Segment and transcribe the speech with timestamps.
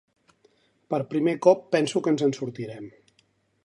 [0.93, 2.93] Per primer cop penso que ens en sortirem.